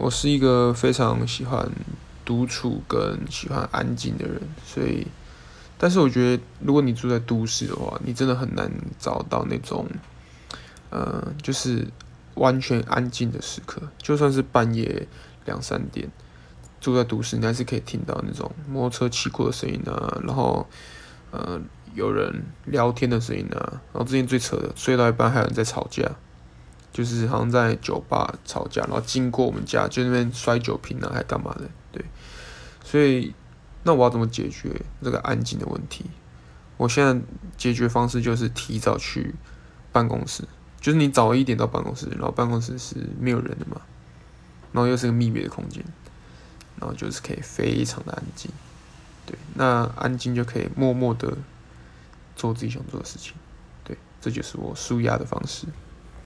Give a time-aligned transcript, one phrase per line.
[0.00, 1.68] 我是一个非常喜欢
[2.24, 5.04] 独处跟喜欢安静的人，所以，
[5.76, 9.84] 但是我觉得如果你住在都市的话，你真的很难找到那种，
[10.90, 11.84] 呃，就是
[12.34, 15.08] 完全安静的时刻，就算是半夜
[15.46, 16.08] 两三点，
[16.80, 20.64] 住在都市，你还是可以听到那种摩托车骑过的声音啊，然后，
[21.32, 21.60] 呃。
[21.94, 23.58] 有人聊天的声音啊，
[23.92, 26.04] 然后之前最扯的，睡到一半还有人在吵架，
[26.98, 31.70] 就是好像在酒吧吵架，然后经过我们家，就那边摔酒瓶啊，还干嘛的？
[31.92, 32.04] 对，
[32.82, 33.32] 所以
[33.84, 34.68] 那我要怎么解决
[35.00, 36.06] 这个安静的问题？
[36.76, 37.24] 我现在
[37.56, 39.32] 解决方式就是提早去
[39.92, 40.42] 办公室，
[40.80, 43.80] 就是你早一点到办公室，然后办公室是没有人的嘛，
[44.72, 45.84] 然后又是个密闭的空间，
[46.80, 48.50] 然后就是可以非常的安静，
[49.24, 51.38] 对，那安静就可以默默的。
[52.34, 53.34] 做自己想做的事情，
[53.82, 55.66] 对，这就是我舒压的方式。